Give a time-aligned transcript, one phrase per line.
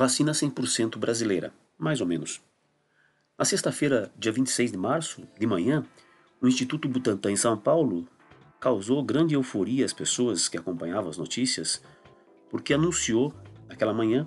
[0.00, 2.40] Vacina 100% brasileira, mais ou menos.
[3.36, 5.84] Na sexta-feira, dia 26 de março, de manhã,
[6.40, 8.06] o Instituto Butantan em São Paulo
[8.60, 11.82] causou grande euforia às pessoas que acompanhavam as notícias,
[12.48, 13.34] porque anunciou,
[13.68, 14.24] naquela manhã,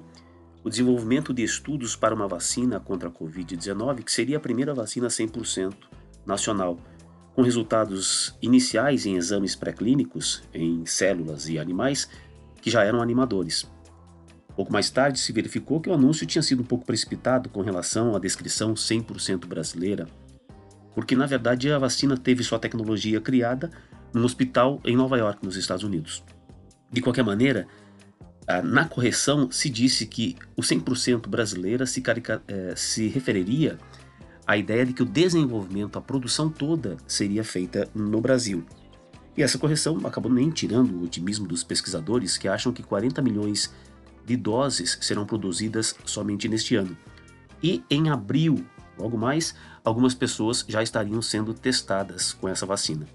[0.61, 5.07] o desenvolvimento de estudos para uma vacina contra a Covid-19, que seria a primeira vacina
[5.07, 5.73] 100%
[6.25, 6.77] nacional,
[7.33, 12.09] com resultados iniciais em exames pré-clínicos em células e animais
[12.61, 13.69] que já eram animadores.
[14.55, 18.15] Pouco mais tarde se verificou que o anúncio tinha sido um pouco precipitado com relação
[18.15, 20.07] à descrição 100% brasileira,
[20.93, 23.71] porque na verdade a vacina teve sua tecnologia criada
[24.13, 26.23] num hospital em Nova York, nos Estados Unidos.
[26.91, 27.65] De qualquer maneira,
[28.61, 32.03] na correção se disse que o 100% brasileira se,
[32.47, 33.77] eh, se referiria
[34.51, 38.65] à ideia de que o desenvolvimento, a produção toda seria feita no Brasil.
[39.37, 43.73] E essa correção acabou nem tirando o otimismo dos pesquisadores que acham que 40 milhões
[44.25, 46.97] de doses serão produzidas somente neste ano.
[47.63, 48.65] E em abril,
[48.99, 53.07] logo mais, algumas pessoas já estariam sendo testadas com essa vacina.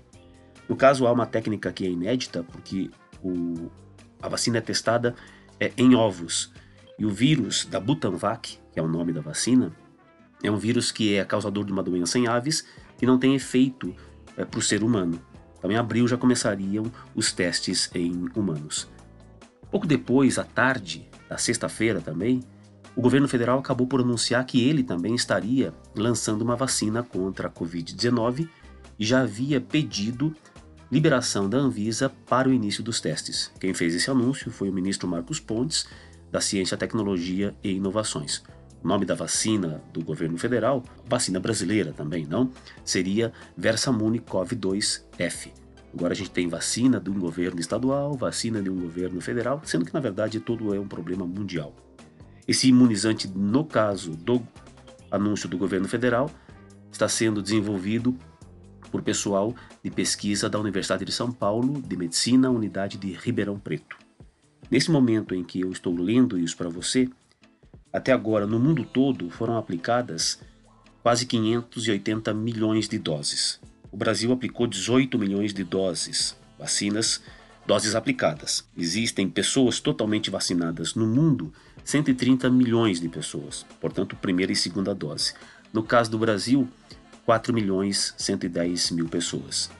[0.67, 2.91] No caso, há uma técnica que é inédita, porque
[3.23, 3.71] o,
[4.23, 5.15] a vacina é testada
[5.61, 6.51] é, em ovos.
[6.99, 9.71] E o vírus da Butanvac, que é o nome da vacina,
[10.43, 12.67] é um vírus que é causador de uma doença em aves
[12.99, 13.95] que não tem efeito
[14.37, 15.21] é, para o ser humano.
[15.59, 18.89] Então, em abril já começariam os testes em humanos.
[19.71, 22.43] Pouco depois, à tarde da sexta-feira também,
[22.95, 27.51] o governo federal acabou por anunciar que ele também estaria lançando uma vacina contra a
[27.51, 28.49] Covid-19
[28.99, 30.35] e já havia pedido
[30.91, 33.51] liberação da Anvisa para o início dos testes.
[33.61, 35.87] Quem fez esse anúncio foi o ministro Marcos Pontes,
[36.31, 38.43] da Ciência, Tecnologia e Inovações.
[38.87, 42.53] Nome da vacina do governo federal, vacina brasileira também, não?
[42.85, 45.51] Seria Versamune CoV-2F.
[45.93, 49.85] Agora a gente tem vacina de um governo estadual, vacina de um governo federal, sendo
[49.85, 51.75] que na verdade todo é um problema mundial.
[52.47, 54.41] Esse imunizante, no caso do
[55.11, 56.31] anúncio do governo federal,
[56.93, 58.17] está sendo desenvolvido
[58.93, 59.53] por pessoal
[59.83, 63.97] de pesquisa da Universidade de São Paulo de Medicina, unidade de Ribeirão Preto.
[64.71, 67.09] Nesse momento em que eu estou lendo isso para você,
[67.93, 70.41] até agora no mundo todo foram aplicadas
[71.03, 73.61] quase 580 milhões de doses
[73.97, 77.23] o Brasil aplicou 18 milhões de doses, vacinas,
[77.67, 78.63] doses aplicadas.
[78.77, 81.51] Existem pessoas totalmente vacinadas no mundo,
[81.83, 85.33] 130 milhões de pessoas, portanto, primeira e segunda dose.
[85.73, 86.69] No caso do Brasil,
[87.25, 89.71] 4 milhões 110 mil pessoas.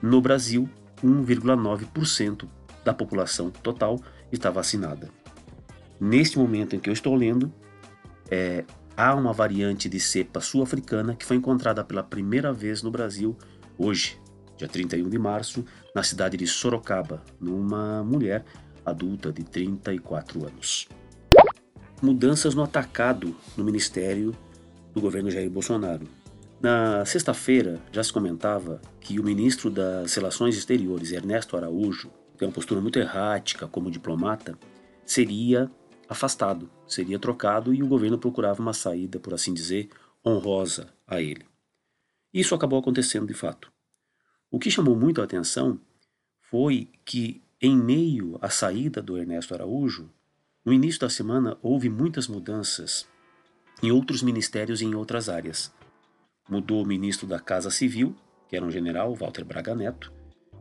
[0.00, 0.66] No Brasil,
[1.04, 2.48] 1,9%
[2.82, 4.00] da população total
[4.32, 5.10] está vacinada.
[6.04, 7.52] Neste momento em que eu estou lendo,
[8.28, 8.64] é,
[8.96, 13.38] há uma variante de cepa sul-africana que foi encontrada pela primeira vez no Brasil
[13.78, 14.20] hoje,
[14.56, 15.64] dia 31 de março,
[15.94, 18.44] na cidade de Sorocaba, numa mulher
[18.84, 20.88] adulta de 34 anos.
[22.02, 24.34] Mudanças no atacado no ministério
[24.92, 26.08] do governo Jair Bolsonaro.
[26.60, 32.54] Na sexta-feira já se comentava que o ministro das Relações Exteriores, Ernesto Araújo, tem uma
[32.54, 34.58] postura muito errática como diplomata,
[35.06, 35.70] seria
[36.12, 39.90] afastado, seria trocado e o governo procurava uma saída, por assim dizer,
[40.24, 41.44] honrosa a ele.
[42.32, 43.70] Isso acabou acontecendo de fato.
[44.50, 45.80] O que chamou muito a atenção
[46.40, 50.10] foi que, em meio à saída do Ernesto Araújo,
[50.64, 53.08] no início da semana houve muitas mudanças
[53.82, 55.72] em outros ministérios e em outras áreas.
[56.48, 58.14] Mudou o ministro da Casa Civil,
[58.48, 60.12] que era um general, Walter Braga Neto,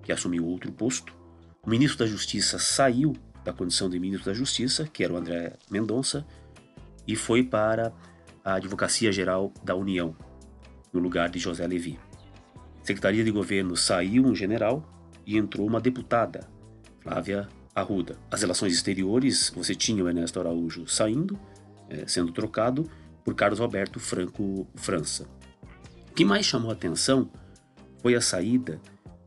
[0.02, 1.14] que assumiu outro posto.
[1.62, 3.14] O ministro da Justiça saiu
[3.44, 6.26] da condição de ministro da Justiça, que era o André Mendonça,
[7.08, 7.94] e foi para
[8.44, 10.16] a Advocacia Geral da União,
[10.92, 12.00] no lugar de José Levi.
[12.84, 14.84] Secretaria de Governo saiu um general
[15.26, 16.48] e entrou uma deputada,
[17.02, 18.18] Flávia Arruda.
[18.30, 21.40] As relações exteriores, você tinha o Ernesto Araújo saindo,
[21.90, 22.90] é, sendo trocado
[23.24, 25.28] por Carlos Roberto Franco França.
[26.10, 27.30] O que mais chamou a atenção
[28.02, 28.82] foi a saída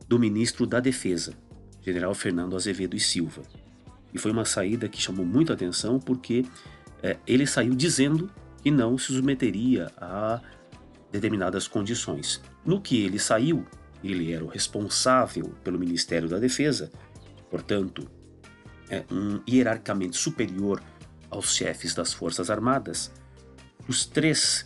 [0.07, 1.33] do ministro da Defesa,
[1.81, 3.41] general Fernando Azevedo e Silva.
[4.15, 6.45] E foi uma saída que chamou muito a atenção porque
[7.03, 8.31] é, ele saiu dizendo
[8.63, 10.39] que não se submeteria a
[11.11, 12.41] determinadas condições.
[12.65, 13.65] No que ele saiu,
[14.01, 16.89] ele era o responsável pelo Ministério da Defesa,
[17.51, 18.09] portanto,
[18.89, 20.81] é um hierarquicamente superior
[21.29, 23.11] aos chefes das Forças Armadas.
[23.85, 24.63] Os três,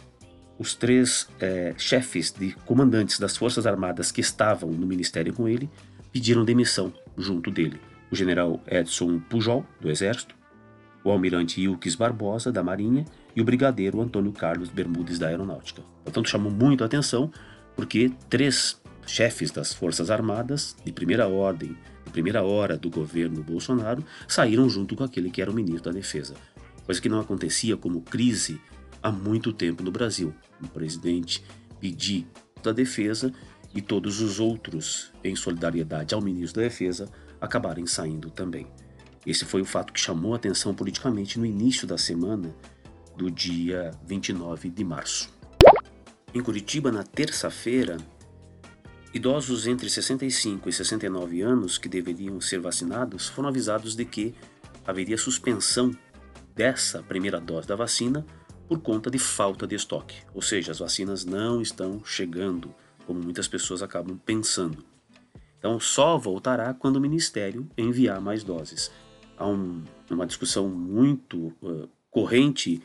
[0.59, 5.67] os três é, chefes de comandantes das Forças Armadas que estavam no ministério com ele
[6.11, 10.35] pediram demissão junto dele o general Edson Pujol, do Exército,
[11.03, 15.81] o almirante Ilques Barbosa, da Marinha, e o brigadeiro Antônio Carlos Bermudes, da Aeronáutica.
[16.03, 17.31] Portanto, chamou muito a atenção,
[17.75, 24.03] porque três chefes das Forças Armadas, de primeira ordem, de primeira hora do governo Bolsonaro,
[24.27, 26.35] saíram junto com aquele que era o ministro da Defesa.
[26.85, 28.59] Coisa que não acontecia como crise
[29.01, 30.33] há muito tempo no Brasil.
[30.61, 31.43] O presidente
[31.79, 32.27] pedir
[32.61, 33.31] da Defesa
[33.73, 38.67] e todos os outros, em solidariedade ao ministro da Defesa, acabarem saindo também.
[39.25, 42.55] Esse foi o fato que chamou a atenção politicamente no início da semana
[43.15, 45.29] do dia 29 de março.
[46.33, 47.97] Em Curitiba, na terça-feira,
[49.13, 54.33] idosos entre 65 e 69 anos que deveriam ser vacinados foram avisados de que
[54.85, 55.91] haveria suspensão
[56.55, 58.25] dessa primeira dose da vacina
[58.67, 62.73] por conta de falta de estoque, ou seja, as vacinas não estão chegando,
[63.07, 64.83] como muitas pessoas acabam pensando.
[65.59, 68.89] Então, só voltará quando o Ministério enviar mais doses.
[69.37, 72.81] Há um, uma discussão muito uh, corrente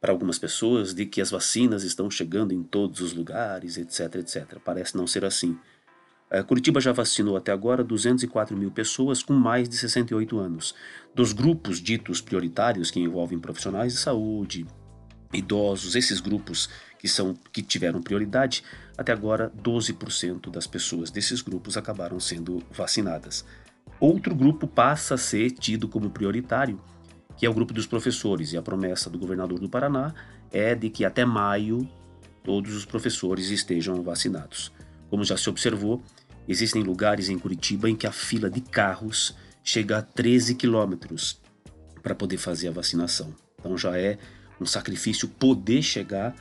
[0.00, 4.58] para algumas pessoas de que as vacinas estão chegando em todos os lugares, etc, etc.
[4.64, 5.58] Parece não ser assim.
[6.32, 10.74] Uh, Curitiba já vacinou até agora 204 mil pessoas com mais de 68 anos.
[11.14, 14.66] Dos grupos ditos prioritários, que envolvem profissionais de saúde,
[15.32, 16.68] idosos, esses grupos
[16.98, 18.62] que, são, que tiveram prioridade,
[18.96, 23.44] até agora 12% das pessoas desses grupos acabaram sendo vacinadas.
[23.98, 26.80] Outro grupo passa a ser tido como prioritário,
[27.36, 30.14] que é o grupo dos professores, e a promessa do governador do Paraná
[30.50, 31.88] é de que até maio
[32.44, 34.72] todos os professores estejam vacinados.
[35.08, 36.02] Como já se observou,
[36.46, 41.40] existem lugares em Curitiba em que a fila de carros chega a 13 quilômetros
[42.02, 43.34] para poder fazer a vacinação.
[43.58, 44.18] Então já é
[44.60, 46.34] um sacrifício poder chegar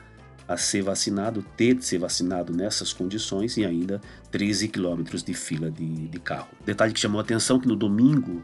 [0.47, 4.01] a ser vacinado, ter de ser vacinado nessas condições e ainda
[4.31, 6.49] 13 quilômetros de fila de, de, carro.
[6.65, 8.43] Detalhe que chamou a atenção que no domingo,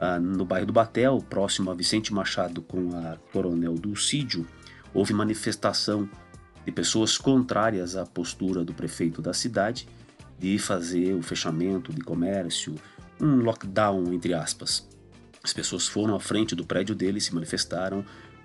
[0.00, 4.46] ah, no bairro do Batel, próximo a Vicente Machado com a Coronel Dulcídio,
[4.94, 6.08] houve manifestação
[6.64, 9.86] de pessoas contrárias à postura do prefeito da cidade
[10.38, 12.74] de fazer o fechamento de comércio,
[13.20, 14.88] um lockdown entre aspas.
[15.42, 18.02] As pessoas foram à frente do prédio dele, se manifestaram,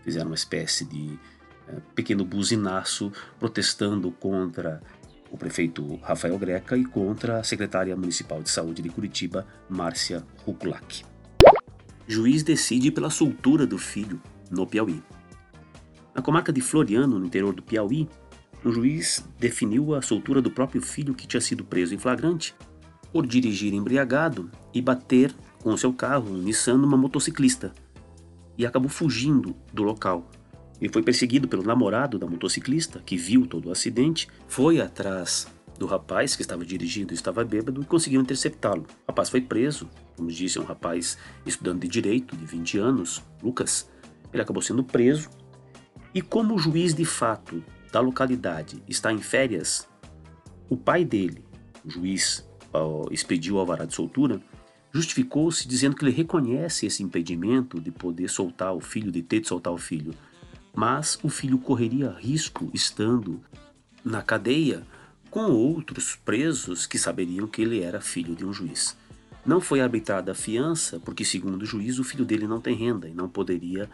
[0.10, 1.20] fizeram uma espécie de
[1.68, 4.82] é, pequeno buzinaço protestando contra
[5.32, 11.04] o prefeito Rafael Greca e contra a secretária municipal de saúde de Curitiba, Márcia Rukulak.
[12.08, 14.20] Juiz decide pela soltura do filho
[14.50, 15.04] no Piauí.
[16.16, 18.10] Na comarca de Floriano, no interior do Piauí,
[18.66, 22.56] um juiz definiu a soltura do próprio filho que tinha sido preso em flagrante
[23.14, 27.72] por dirigir embriagado e bater com seu carro, um Nissan, numa motociclista,
[28.60, 30.30] e acabou fugindo do local.
[30.82, 35.48] Ele foi perseguido pelo namorado da motociclista, que viu todo o acidente, foi atrás
[35.78, 38.82] do rapaz que estava dirigindo, estava bêbado e conseguiu interceptá-lo.
[38.82, 43.24] O rapaz foi preso, como disse, é um rapaz estudante de direito, de 20 anos,
[43.42, 43.90] Lucas.
[44.34, 45.30] Ele acabou sendo preso
[46.14, 47.64] e, como o juiz de fato
[47.94, 49.88] da localidade está em férias,
[50.70, 51.46] o pai dele,
[51.86, 52.46] o juiz,
[53.10, 54.42] expediu o alvará de soltura
[54.92, 59.48] justificou-se dizendo que ele reconhece esse impedimento de poder soltar o filho, de ter de
[59.48, 60.14] soltar o filho,
[60.74, 63.42] mas o filho correria risco estando
[64.04, 64.84] na cadeia
[65.30, 68.98] com outros presos que saberiam que ele era filho de um juiz.
[69.46, 73.08] Não foi arbitrada a fiança porque, segundo o juiz, o filho dele não tem renda
[73.08, 73.90] e não poderia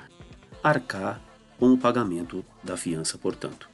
[0.63, 1.21] arcar
[1.57, 3.69] com o pagamento da fiança, portanto.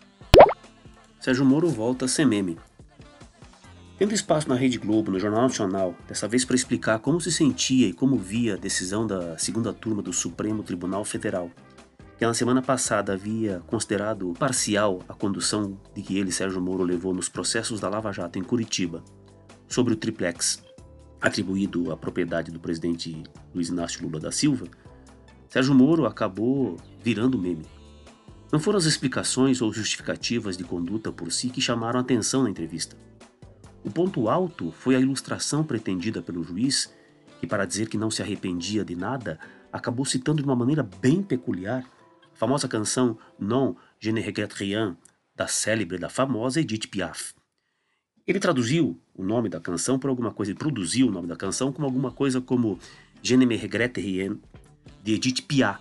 [1.20, 2.58] Sérgio Moro volta a ser meme.
[4.02, 7.88] Tendo espaço na Rede Globo, no Jornal Nacional, dessa vez para explicar como se sentia
[7.88, 11.52] e como via a decisão da segunda turma do Supremo Tribunal Federal,
[12.18, 17.14] que na semana passada havia considerado parcial a condução de que ele, Sérgio Moro, levou
[17.14, 19.04] nos processos da Lava Jato em Curitiba,
[19.68, 20.64] sobre o triplex
[21.22, 23.22] atribuído à propriedade do presidente
[23.54, 24.66] Luiz Inácio Lula da Silva,
[25.48, 27.68] Sérgio Moro acabou virando meme.
[28.52, 32.50] Não foram as explicações ou justificativas de conduta por si que chamaram a atenção na
[32.50, 32.98] entrevista
[33.84, 36.94] o ponto alto foi a ilustração pretendida pelo juiz,
[37.40, 39.40] que, para dizer que não se arrependia de nada,
[39.74, 44.96] acabou citando de uma maneira bem peculiar a famosa canção Non, je ne regrette rien,
[45.36, 47.34] da célebre, da famosa Edith Piaf.
[48.28, 51.72] Ele traduziu o nome da canção por alguma coisa, ele produziu o nome da canção
[51.72, 52.78] como alguma coisa como
[53.24, 54.40] Je ne me regrette rien,
[55.04, 55.80] de Edith Piaf,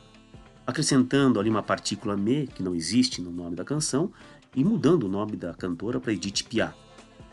[0.66, 4.10] acrescentando ali uma partícula me, que não existe no nome da canção,
[4.54, 6.89] e mudando o nome da cantora para Edith Piaf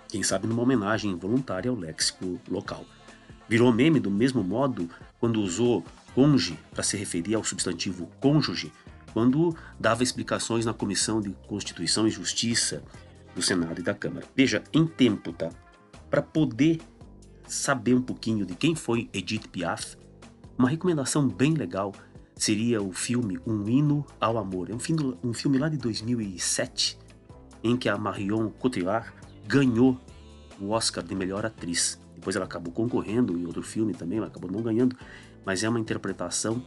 [0.10, 2.86] quem sabe numa homenagem voluntária ao léxico local.
[3.48, 5.84] Virou meme do mesmo modo quando usou
[6.14, 8.72] conge para se referir ao substantivo cônjuge,
[9.14, 12.84] quando dava explicações na Comissão de Constituição e Justiça
[13.36, 14.26] do Senado e da Câmara.
[14.36, 15.50] Veja, em tempo, tá?
[16.10, 16.80] Para poder
[17.48, 19.96] saber um pouquinho de quem foi Edith Piaf,
[20.58, 21.94] uma recomendação bem legal
[22.36, 24.70] seria o filme Um Hino ao Amor.
[24.70, 26.98] É um filme, um filme lá de 2007,
[27.64, 29.12] em que a Marion Cotillard
[29.48, 30.00] ganhou
[30.60, 32.00] o Oscar de melhor atriz.
[32.14, 34.96] Depois ela acabou concorrendo em outro filme também, ela acabou não ganhando,
[35.46, 36.64] mas é uma interpretação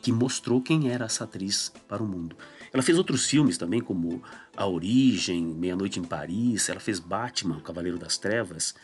[0.00, 2.36] que mostrou quem era essa atriz para o mundo.
[2.72, 4.22] Ela fez outros filmes também, como
[4.56, 8.74] A Origem, Meia Noite em Paris, ela fez Batman, o Cavaleiro das Trevas.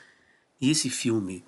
[0.60, 1.44] E esse filme,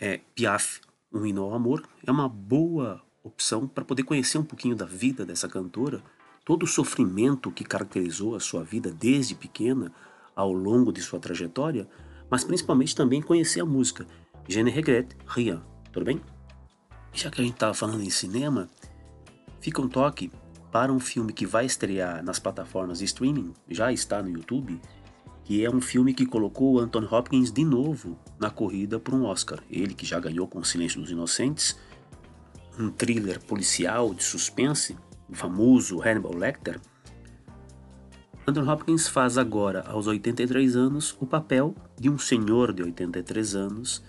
[0.00, 0.80] é, Piaf,
[1.12, 5.24] Um Hino ao Amor, é uma boa opção para poder conhecer um pouquinho da vida
[5.24, 6.02] dessa cantora,
[6.44, 9.92] todo o sofrimento que caracterizou a sua vida desde pequena,
[10.34, 11.88] ao longo de sua trajetória,
[12.30, 14.06] mas principalmente também conhecer a música.
[14.48, 15.60] Je ne regrette rien,
[15.92, 16.20] tudo bem?
[17.12, 18.68] Já que a gente estava falando em cinema,
[19.60, 20.30] fica um toque
[20.72, 24.80] para um filme que vai estrear nas plataformas de streaming, já está no YouTube,
[25.44, 29.62] que é um filme que colocou Anthony Hopkins de novo na corrida por um Oscar.
[29.70, 31.78] Ele que já ganhou com o Silêncio dos Inocentes,
[32.78, 34.96] um thriller policial de suspense,
[35.28, 36.80] o famoso Hannibal Lecter.
[38.46, 44.02] Anthony Hopkins faz agora, aos 83 anos, o papel de um senhor de 83 anos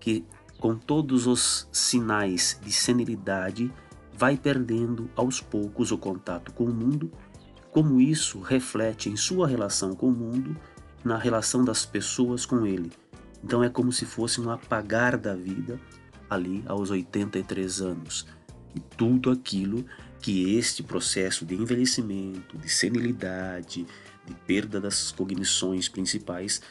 [0.00, 0.24] que,
[0.58, 3.70] com todos os sinais de senilidade,
[4.16, 7.12] vai perdendo aos poucos o contato com o mundo,
[7.70, 10.56] como isso reflete em sua relação com o mundo,
[11.04, 12.90] na relação das pessoas com ele.
[13.44, 15.78] Então é como se fosse um apagar da vida
[16.30, 18.26] ali aos 83 anos.
[18.74, 19.84] E tudo aquilo
[20.22, 23.84] que este processo de envelhecimento, de senilidade,
[24.24, 26.62] de perda das cognições principais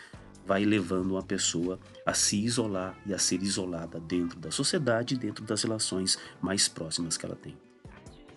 [0.46, 5.44] vai levando uma pessoa a se isolar e a ser isolada dentro da sociedade, dentro
[5.44, 7.56] das relações mais próximas que ela tem.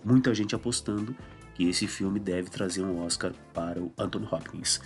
[0.04, 1.16] Muita gente apostando
[1.54, 4.80] que esse filme deve trazer um Oscar para o Anthony Hopkins.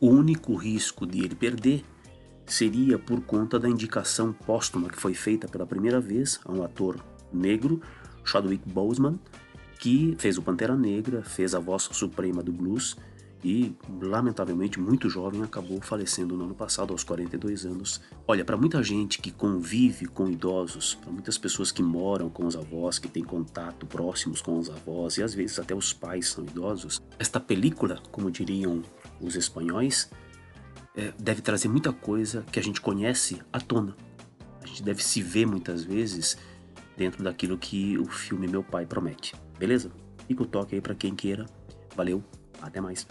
[0.00, 1.84] O único risco de ele perder
[2.44, 7.00] seria por conta da indicação póstuma que foi feita pela primeira vez a um ator
[7.32, 7.80] negro,
[8.24, 9.18] Chadwick Boseman,
[9.78, 12.96] que fez o Pantera Negra, fez a voz suprema do blues
[13.44, 18.00] e, lamentavelmente, muito jovem, acabou falecendo no ano passado, aos 42 anos.
[18.26, 22.56] Olha, para muita gente que convive com idosos, para muitas pessoas que moram com os
[22.56, 26.44] avós, que têm contato próximos com os avós e às vezes até os pais são
[26.44, 28.82] idosos, esta película, como diriam
[29.20, 30.10] os espanhóis,
[30.96, 33.96] é, deve trazer muita coisa que a gente conhece à tona.
[34.60, 36.36] A gente deve se ver muitas vezes
[36.96, 39.32] dentro daquilo que o filme Meu Pai promete.
[39.58, 39.90] Beleza?
[40.26, 41.46] Fica o toque aí para quem queira.
[41.96, 42.22] Valeu,
[42.62, 43.06] até mais.